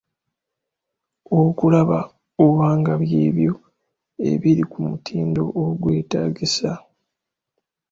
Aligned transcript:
Okulaba 1.41 1.99
oba 2.45 2.67
nga 2.77 2.93
by’ebyo 3.01 3.53
ebiri 4.31 4.63
ku 4.71 4.79
mutindo 4.87 5.41
ogwetaagisa. 5.63 6.71